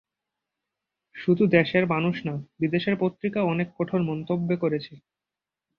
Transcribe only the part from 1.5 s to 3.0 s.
দেশের মানুষ না, বিদেশের